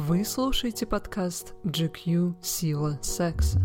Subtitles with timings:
[0.00, 3.58] Вы слушаете подкаст GQ «Сила секса».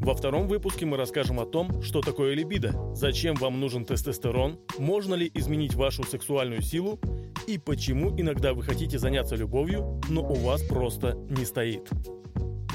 [0.00, 5.14] Во втором выпуске мы расскажем о том, что такое либидо, зачем вам нужен тестостерон, можно
[5.14, 7.00] ли изменить вашу сексуальную силу
[7.48, 11.90] и почему иногда вы хотите заняться любовью, но у вас просто не стоит.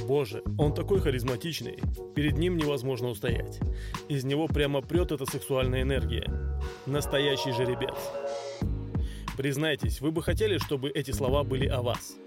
[0.06, 1.80] Боже, он такой харизматичный,
[2.14, 3.62] перед ним невозможно устоять.
[4.10, 6.30] Из него прямо прет эта сексуальная энергия.
[6.86, 7.96] Настоящий жеребец.
[9.38, 12.18] Признайтесь, вы бы хотели, чтобы эти слова были о вас.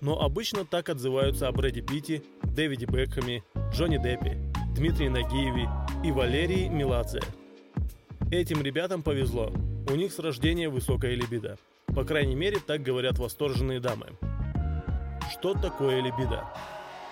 [0.00, 4.38] Но обычно так отзываются о Брэди Питти, Дэвиде Бекхэме, Джонни Деппе,
[4.74, 5.68] Дмитрии Нагиеве
[6.02, 7.20] и Валерии Меладзе.
[8.30, 9.52] Этим ребятам повезло.
[9.90, 11.58] У них с рождения высокая либидо.
[11.94, 14.06] По крайней мере, так говорят восторженные дамы.
[15.30, 16.44] Что такое либидо?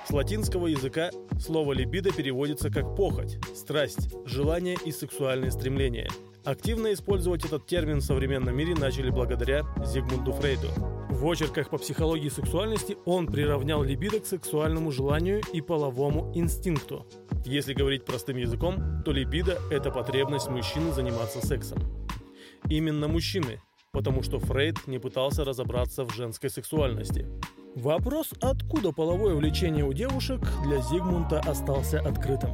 [0.09, 6.09] С латинского языка слово «либидо» переводится как «похоть», «страсть», «желание» и «сексуальное стремление».
[6.45, 10.66] Активно использовать этот термин в современном мире начали благодаря Зигмунду Фрейду.
[11.09, 17.07] В очерках по психологии сексуальности он приравнял либидо к сексуальному желанию и половому инстинкту.
[17.45, 21.79] Если говорить простым языком, то либидо– это потребность мужчины заниматься сексом.
[22.68, 23.60] Именно мужчины,
[23.93, 27.29] потому что Фрейд не пытался разобраться в женской сексуальности.
[27.76, 32.51] Вопрос, откуда половое влечение у девушек, для Зигмунда остался открытым.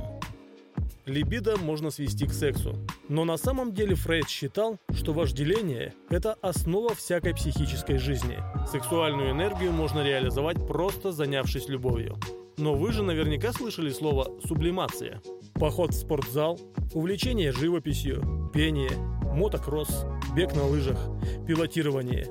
[1.08, 2.76] Либидо можно свести к сексу.
[3.08, 8.38] Но на самом деле Фрейд считал, что вожделение– это основа всякой психической жизни.
[8.70, 12.18] Сексуальную энергию можно реализовать просто занявшись любовью.
[12.58, 15.22] Но вы же наверняка слышали слово «сублимация».
[15.54, 16.60] Поход в спортзал,
[16.92, 18.90] увлечение живописью, пение,
[19.34, 20.04] мотокросс,
[20.36, 20.98] бег на лыжах,
[21.46, 22.26] пилотирование.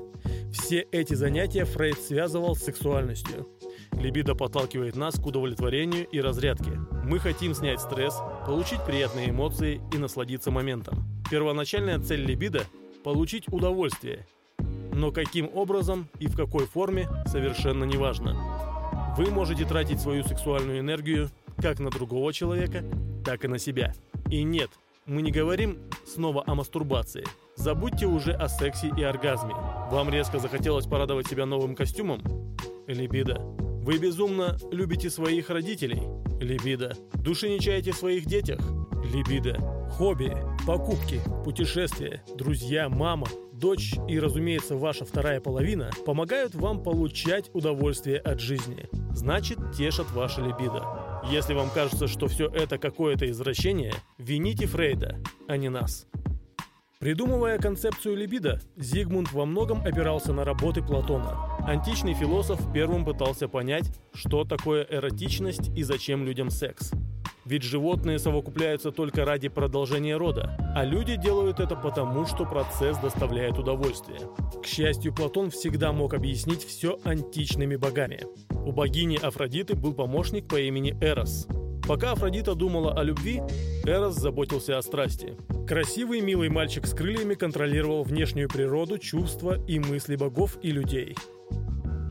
[0.52, 3.46] Все эти занятия Фрейд связывал с сексуальностью–
[3.92, 6.72] Либидо подталкивает нас к удовлетворению и разрядке.
[7.04, 11.04] Мы хотим снять стресс, получить приятные эмоции и насладиться моментом.
[11.30, 12.62] Первоначальная цель либидо–
[13.04, 14.26] получить удовольствие.
[14.92, 18.36] Но каким образом и в какой форме– совершенно неважно.
[19.16, 22.84] Вы можете тратить свою сексуальную энергию как на другого человека,
[23.24, 23.94] так и на себя.
[24.30, 24.70] И нет,
[25.06, 27.24] мы не говорим снова о мастурбации.
[27.58, 29.52] Забудьте уже о сексе и оргазме.
[29.90, 32.22] Вам резко захотелось порадовать себя новым костюмом?
[32.86, 33.40] Либидо.
[33.82, 36.00] Вы безумно любите своих родителей?
[36.40, 36.96] Либидо.
[37.14, 38.60] Души не чаете в своих детях?
[39.12, 39.58] Либидо.
[39.90, 40.36] Хобби,
[40.68, 48.38] покупки, путешествия, друзья, мама, дочь и, разумеется, ваша вторая половина помогают вам получать удовольствие от
[48.38, 48.86] жизни.
[49.12, 50.84] Значит, тешат ваше либидо.
[51.28, 56.06] Если вам кажется, что все это какое-то извращение, вините Фрейда, а не нас.
[57.00, 61.56] Придумывая концепцию либидо, Зигмунд во многом опирался на работы Платона.
[61.64, 66.90] Античный философ первым пытался понять, что такое эротичность и зачем людям секс.
[67.44, 73.58] Ведь животные совокупляются только ради продолжения рода, а люди делают это потому, что процесс доставляет
[73.58, 74.18] удовольствие.
[74.60, 78.24] К счастью, Платон всегда мог объяснить все античными богами.
[78.66, 81.46] У богини Афродиты был помощник по имени Эрос.
[81.88, 83.40] Пока Афродита думала о любви,
[83.86, 85.34] Эрос заботился о страсти.
[85.66, 91.16] Красивый милый мальчик с крыльями контролировал внешнюю природу, чувства и мысли богов и людей.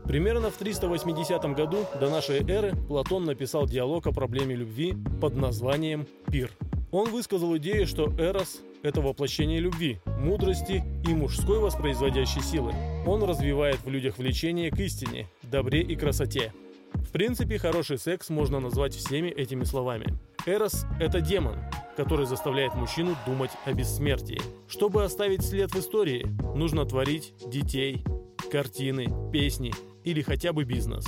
[0.05, 6.07] Примерно в 380 году до нашей эры Платон написал диалог о проблеме любви под названием
[6.31, 6.49] «Пир».
[6.91, 12.73] Он высказал идею, что Эрос– это воплощение любви, мудрости и мужской воспроизводящей силы.
[13.05, 16.51] Он развивает в людях влечение к истине, добре и красоте–
[17.05, 20.17] в принципе, хороший секс можно назвать всеми этими словами.
[20.45, 21.57] Эрос– это демон,
[21.97, 24.41] который заставляет мужчину думать о бессмертии.
[24.67, 26.25] Чтобы оставить след в истории,
[26.55, 28.05] нужно творить детей,
[28.51, 31.05] картины, песни или хотя бы бизнес.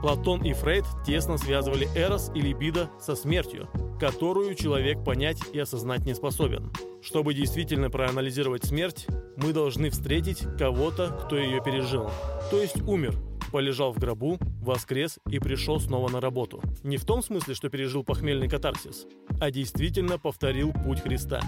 [0.00, 6.04] Платон и Фрейд тесно связывали Эрос и либидо со смертью, которую человек понять и осознать
[6.04, 6.70] не способен.
[7.02, 9.06] Чтобы действительно проанализировать смерть,
[9.36, 12.10] мы должны встретить кого-то, кто ее пережил,
[12.50, 13.14] то есть умер,
[13.50, 16.62] полежал в гробу, воскрес и пришел снова на работу.
[16.82, 19.06] Не в том смысле, что пережил похмельный катарсис,
[19.40, 21.40] а действительно повторил путь Христа.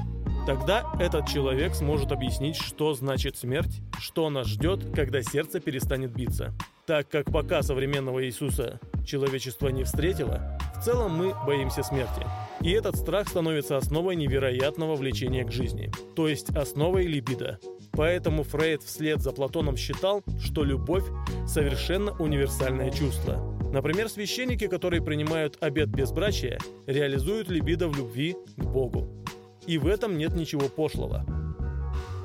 [0.46, 6.54] Тогда этот человек сможет объяснить, что значит смерть, что нас ждет, когда сердце перестанет биться.
[6.86, 12.26] Так как пока современного Иисуса человечество не встретило, в целом мы боимся смерти.
[12.62, 17.60] И этот страх становится основой невероятного влечения к жизни, то есть основой либидо,
[17.98, 21.02] Поэтому Фрейд вслед за Платоном считал, что любовь–
[21.48, 23.58] совершенно универсальное чувство.
[23.72, 29.24] Например, священники, которые принимают обет безбрачия, реализуют либидо в любви к Богу.
[29.66, 31.26] И в этом нет ничего пошлого.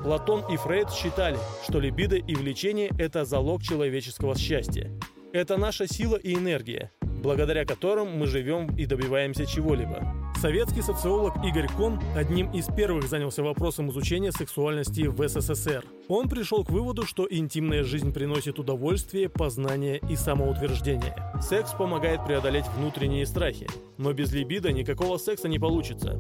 [0.04, 4.92] Платон и Фрейд считали, что либидо и влечение– это залог человеческого счастья.
[5.34, 10.23] Это наша сила и энергия, благодаря которым мы живем и добиваемся чего-либо.
[10.44, 15.86] Советский социолог Игорь Кон одним из первых занялся вопросом изучения сексуальности в СССР.
[16.10, 21.16] Он пришел к выводу, что интимная жизнь приносит удовольствие, познание и самоутверждение.
[21.42, 26.20] Секс помогает преодолеть внутренние страхи, но без либидо никакого секса не получится.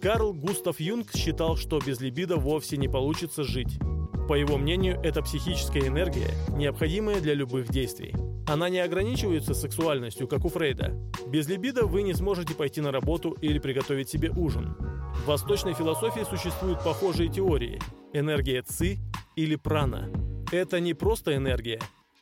[0.00, 3.78] Карл Густав Юнг считал, что без либидо вовсе не получится жить.
[4.26, 8.16] По его мнению, это психическая энергия, необходимая для любых действий.
[8.46, 10.94] Она не ограничивается сексуальностью, как у Фрейда.
[11.28, 14.74] Без либидо вы не сможете пойти на работу или приготовить себе ужин.
[15.14, 17.78] В восточной философии существуют похожие теории–
[18.12, 18.98] энергия ци
[19.36, 20.10] или прана.
[20.50, 21.80] Это не просто энергия,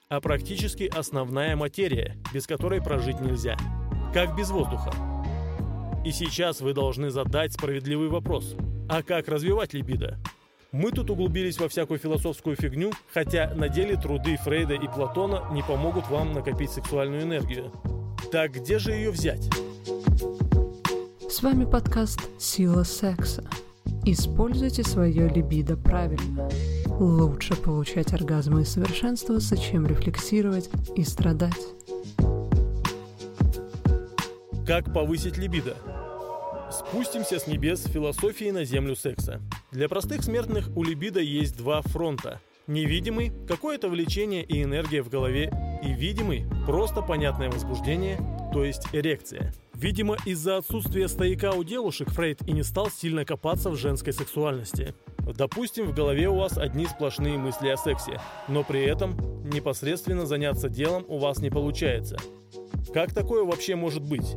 [0.08, 3.56] а практически основная материя, без которой прожить нельзя.
[4.12, 4.92] Как без воздуха.
[6.04, 8.56] И сейчас вы должны задать справедливый вопрос.
[8.88, 10.18] А как развивать либидо?
[10.72, 15.62] Мы тут углубились во всякую философскую фигню, хотя на деле труды Фрейда и Платона не
[15.62, 17.72] помогут вам накопить сексуальную энергию.
[18.30, 19.50] Так где же ее взять?
[21.28, 23.42] С вами подкаст «Сила секса».
[24.04, 26.48] Используйте свое либидо правильно.
[27.00, 31.66] Лучше получать оргазмы и совершенствоваться, чем рефлексировать и страдать.
[34.64, 35.76] Как повысить либидо?
[36.70, 39.40] Спустимся с небес философии на землю секса.
[39.72, 42.40] Для простых смертных у либидо есть два фронта.
[42.66, 45.52] Невидимый– какое-то влечение и энергия в голове,
[45.84, 48.18] и видимый– просто понятное возбуждение,
[48.52, 49.54] то есть эрекция.
[49.74, 54.92] Видимо, из-за отсутствия стояка у девушек Фрейд и не стал сильно копаться в женской сексуальности.
[55.18, 59.16] Допустим, в голове у вас одни сплошные мысли о сексе, но при этом
[59.48, 62.16] непосредственно заняться делом у вас не получается.
[62.92, 64.34] Как такое вообще может быть?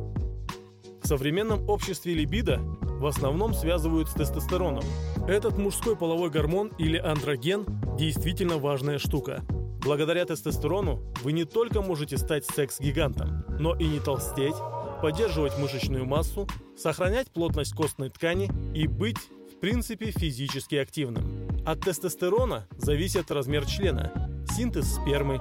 [1.02, 4.84] В современном обществе либидо в основном связывают с тестостероном.
[5.26, 7.64] Этот мужской половой гормон или андроген
[7.96, 9.42] действительно важная штука.
[9.82, 14.54] Благодаря тестостерону вы не только можете стать секс-гигантом, но и не толстеть,
[15.00, 19.16] поддерживать мышечную массу, сохранять плотность костной ткани и быть,
[19.50, 21.48] в принципе, физически активным.
[21.64, 25.40] От тестостерона зависит размер члена, синтез спермы,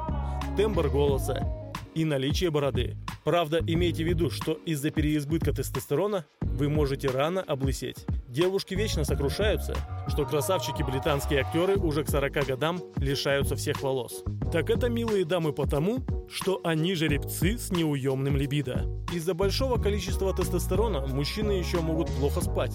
[0.55, 1.45] тембр голоса
[1.93, 2.95] и наличие бороды.
[3.25, 8.05] Правда, имейте в виду, что из-за переизбытка тестостерона вы можете рано облысеть.
[8.33, 9.75] Девушки вечно сокрушаются,
[10.07, 14.23] что красавчики-британские актеры уже к 40 годам лишаются всех волос.
[14.51, 15.99] Так это милые дамы потому,
[16.31, 18.87] что они жеребцы с неуемным либидо.
[19.13, 22.73] Из-за большого количества тестостерона мужчины еще могут плохо спать,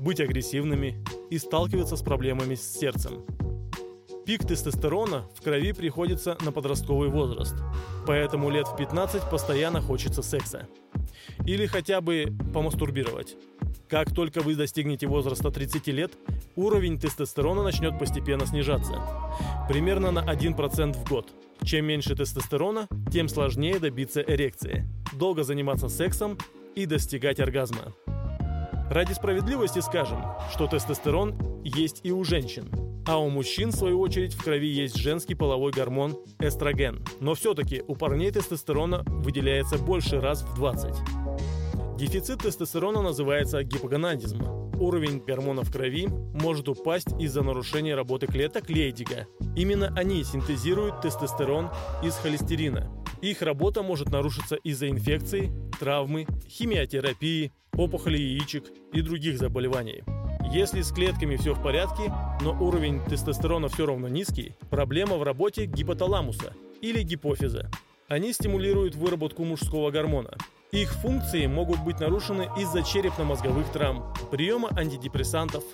[0.00, 1.00] быть агрессивными
[1.30, 3.24] и сталкиваться с проблемами с сердцем.
[4.28, 7.54] Пик тестостерона в крови приходится на подростковый возраст,
[8.06, 10.68] поэтому лет в 15 постоянно хочется секса.
[11.46, 13.36] Или хотя бы помастурбировать.
[13.88, 16.12] Как только вы достигнете возраста 30 лет,
[16.56, 19.00] уровень тестостерона начнет постепенно снижаться.
[19.66, 21.32] Примерно на 1% в год.
[21.62, 26.36] Чем меньше тестостерона, тем сложнее добиться эрекции, долго заниматься сексом
[26.74, 27.94] и достигать оргазма.
[28.90, 30.22] Ради справедливости скажем,
[30.52, 32.70] что тестостерон есть и у женщин–
[33.08, 37.02] а у мужчин, в свою очередь, в крови есть женский половой гормон эстроген.
[37.20, 40.94] Но все-таки у парней тестостерона выделяется больше раз в 20.
[41.96, 44.42] Дефицит тестостерона называется гипогонадизм.
[44.78, 49.26] Уровень гормона в крови может упасть из-за нарушения работы клеток Лейдига.
[49.56, 51.70] Именно они синтезируют тестостерон
[52.04, 52.92] из холестерина.
[53.22, 55.50] Их работа может нарушиться из-за инфекции,
[55.80, 60.04] травмы, химиотерапии, опухоли яичек и других заболеваний.
[60.50, 62.10] Если с клетками все в порядке,
[62.40, 67.70] но уровень тестостерона все равно низкий, проблема в работе гипоталамуса или гипофиза.
[68.08, 70.34] Они стимулируют выработку мужского гормона.
[70.72, 75.64] Их функции могут быть нарушены из-за черепно-мозговых травм, приема антидепрессантов,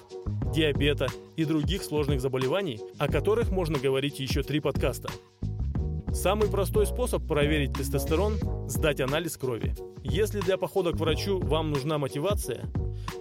[0.52, 5.09] диабета и других сложных заболеваний, о которых можно говорить еще три подкаста.
[6.12, 8.35] Самый простой способ проверить тестостерон–
[8.69, 9.75] сдать анализ крови.
[10.02, 12.69] Если для похода к врачу вам нужна мотивация,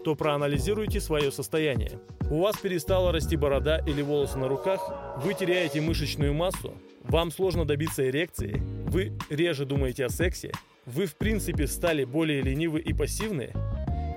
[0.03, 1.99] то проанализируйте свое состояние.
[2.29, 4.81] У вас перестала расти борода или волосы на руках,
[5.23, 10.51] вы теряете мышечную массу, вам сложно добиться эрекции, вы реже думаете о сексе,
[10.85, 13.51] вы в принципе стали более ленивы и пассивны,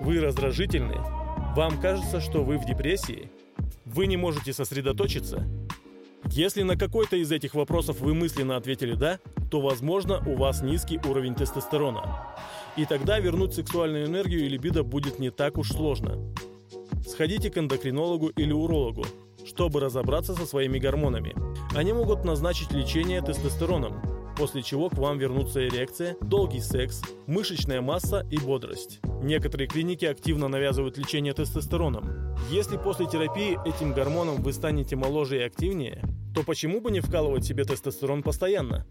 [0.01, 0.97] вы раздражительны,
[1.57, 3.31] вам кажется, что вы в депрессии,
[3.85, 5.47] вы не можете сосредоточиться.
[6.31, 9.19] Если на какой-то из этих вопросов вы мысленно ответили «да»,
[9.51, 12.35] то, возможно, у вас низкий уровень тестостерона.
[12.77, 16.19] И тогда вернуть сексуальную энергию и либидо будет не так уж сложно.
[17.07, 19.05] Сходите к эндокринологу или урологу,
[19.47, 21.35] чтобы разобраться со своими гормонами.
[21.75, 24.03] Они могут назначить лечение тестостероном,
[24.37, 29.01] после чего к вам вернутся эрекция, долгий секс, мышечная масса и бодрость.
[29.23, 32.37] Некоторые клиники активно навязывают лечение тестостероном.
[32.51, 36.03] Если после терапии этим гормоном вы станете моложе и активнее,
[36.37, 38.87] то почему бы не вкалывать себе тестостерон постоянно?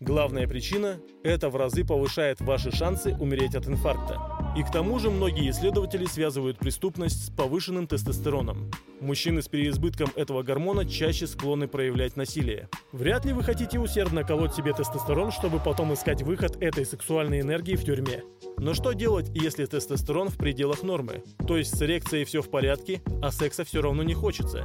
[0.00, 4.18] Главная причина– это в разы повышает ваши шансы умереть от инфаркта.
[4.56, 8.70] И к тому же многие исследователи связывают преступность с повышенным тестостероном.
[9.00, 12.70] Мужчины с переизбытком этого гормона чаще склонны проявлять насилие.
[12.92, 17.76] Вряд ли вы хотите усердно колоть себе тестостерон, чтобы потом искать выход этой сексуальной энергии
[17.76, 18.22] в тюрьме.
[18.56, 21.22] Но что делать, если тестостерон в пределах нормы?
[21.46, 24.64] То есть с эрекцией все в порядке, а секса все равно не хочется.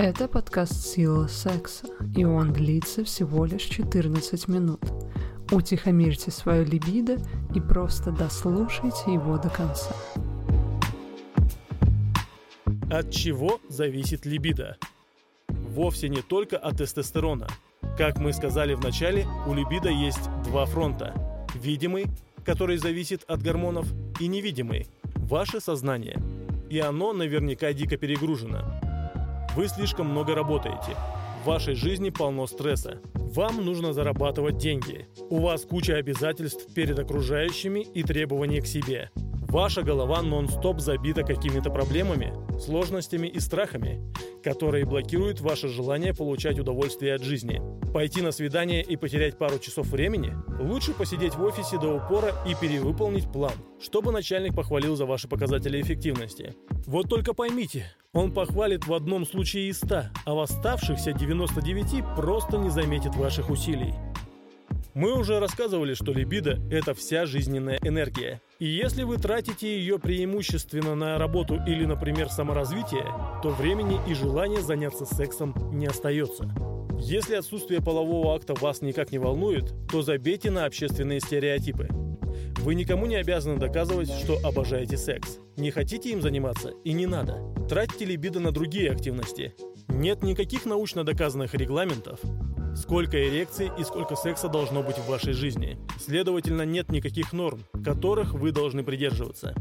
[0.00, 4.80] Это подкаст «Сила секса», и он длится всего лишь 14 минут–
[5.50, 7.16] Утихомирьте свою либидо
[7.54, 9.94] и просто дослушайте его до конца.
[12.90, 14.76] От чего зависит либидо?
[15.48, 17.48] Вовсе не только от тестостерона.
[17.96, 21.14] Как мы сказали в начале, у либидо есть два фронта.
[21.54, 22.06] Видимый,
[22.44, 23.88] который зависит от гормонов,
[24.20, 24.86] и невидимый–
[25.16, 26.20] ваше сознание.
[26.68, 28.87] И оно наверняка дико перегружено.
[29.56, 30.96] Вы слишком много работаете.
[31.42, 33.00] В вашей жизни полно стресса.
[33.14, 35.06] Вам нужно зарабатывать деньги.
[35.30, 39.10] У вас куча обязательств перед окружающими и требований к себе.
[39.48, 44.02] Ваша голова нон-стоп забита какими-то проблемами, сложностями и страхами,
[44.44, 47.62] которые блокируют ваше желание получать удовольствие от жизни.
[47.94, 50.34] Пойти на свидание и потерять пару часов времени?
[50.60, 55.80] Лучше посидеть в офисе до упора и перевыполнить план, чтобы начальник похвалил за ваши показатели
[55.80, 56.54] эффективности.
[56.86, 62.58] Вот только поймите, он похвалит в одном случае из 100, а в оставшихся 99 просто
[62.58, 63.94] не заметит ваших усилий.
[64.94, 68.40] Мы уже рассказывали, что либидо– это вся жизненная энергия.
[68.58, 73.06] И если вы тратите ее преимущественно на работу или, например, саморазвитие,
[73.40, 76.52] то времени и желания заняться сексом не остается.
[76.98, 81.88] Если отсутствие полового акта вас никак не волнует, то забейте на общественные стереотипы.
[82.62, 85.38] Вы никому не обязаны доказывать, что обожаете секс.
[85.56, 87.54] Не хотите им заниматься и не надо.
[87.68, 89.54] Тратьте либидо на другие активности.
[89.88, 92.20] Нет никаких научно доказанных регламентов,
[92.76, 95.78] сколько эрекций и сколько секса должно быть в вашей жизни.
[95.98, 99.54] Следовательно, нет никаких норм, которых вы должны придерживаться.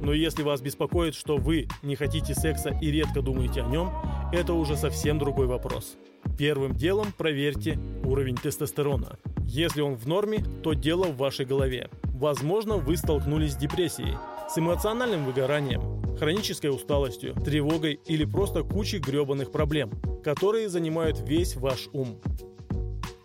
[0.00, 3.90] Но если вас беспокоит, что вы не хотите секса и редко думаете о нем,
[4.32, 5.96] это уже совсем другой вопрос.
[6.38, 9.18] Первым делом проверьте уровень тестостерона.
[9.44, 11.90] Если он в норме, то дело в вашей голове.
[12.14, 14.16] Возможно, вы столкнулись с депрессией,
[14.48, 19.90] с эмоциональным выгоранием, хронической усталостью, тревогой или просто кучей гребаных проблем,
[20.22, 22.20] которые занимают весь ваш ум.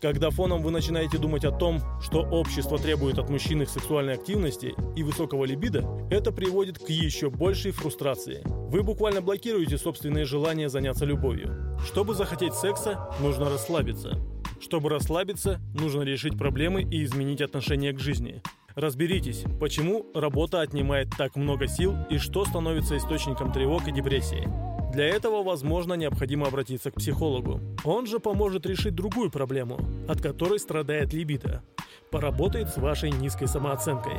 [0.02, 5.04] Когда фоном вы начинаете думать о том, что общество требует от мужчин сексуальной активности и
[5.04, 8.44] высокого либидо, это приводит к еще большей фрустрации.
[8.46, 11.78] Вы буквально блокируете собственные желания заняться любовью.
[11.84, 14.20] Чтобы захотеть секса, нужно расслабиться.
[14.60, 18.42] Чтобы расслабиться, нужно решить проблемы и изменить отношение к жизни.
[18.76, 24.48] Разберитесь, почему работа отнимает так много сил и что становится источником тревог и депрессии.
[24.94, 27.60] Для этого, возможно, необходимо обратиться к психологу.
[27.84, 31.64] Он же поможет решить другую проблему, от которой страдает либидо.
[32.12, 34.16] Поработает с вашей низкой самооценкой.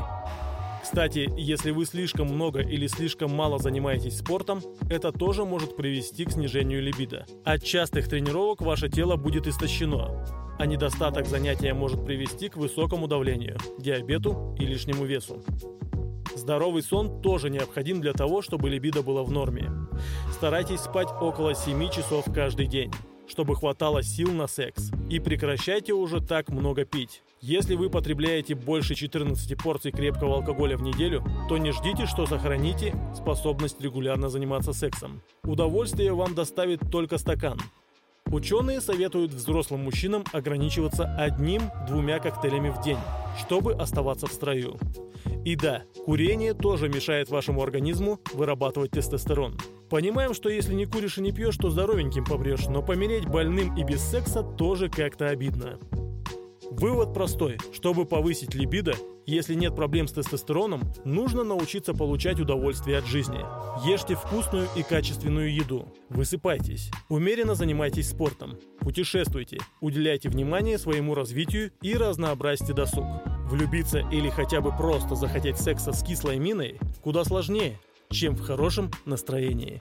[0.90, 6.32] Кстати, если вы слишком много или слишком мало занимаетесь спортом, это тоже может привести к
[6.32, 7.26] снижению либидо.
[7.44, 10.24] От частых тренировок ваше тело будет истощено,
[10.58, 15.44] а недостаток занятия может привести к высокому давлению, диабету и лишнему весу.
[16.34, 19.70] Здоровый сон тоже необходим для того, чтобы либидо было в норме.
[20.32, 22.90] Старайтесь спать около 7 часов каждый день,
[23.28, 24.90] чтобы хватало сил на секс.
[25.10, 27.22] И прекращайте уже так много пить.
[27.40, 32.94] Если вы потребляете больше 14 порций крепкого алкоголя в неделю, то не ждите, что сохраните
[33.14, 35.22] способность регулярно заниматься сексом.
[35.44, 37.58] Удовольствие вам доставит только стакан,
[38.30, 42.98] Ученые советуют взрослым мужчинам ограничиваться одним-двумя коктейлями в день,
[43.38, 44.76] чтобы оставаться в строю.
[45.46, 49.58] И да, курение тоже мешает вашему организму вырабатывать тестостерон.
[49.90, 53.84] Понимаем, что если не куришь и не пьешь, то здоровеньким помрешь, но помереть больным и
[53.84, 55.78] без секса тоже как-то обидно.
[56.70, 57.58] Вывод простой.
[57.72, 58.92] Чтобы повысить либидо,
[59.26, 63.38] если нет проблем с тестостероном, нужно научиться получать удовольствие от жизни.
[63.88, 65.92] Ешьте вкусную и качественную еду.
[66.10, 66.90] Высыпайтесь.
[67.08, 68.58] Умеренно занимайтесь спортом.
[68.80, 69.58] Путешествуйте.
[69.80, 73.06] Уделяйте внимание своему развитию и разнообразьте досуг.
[73.50, 77.78] Влюбиться или хотя бы просто захотеть секса с кислой миной куда сложнее,
[78.10, 79.80] чем в хорошем настроении.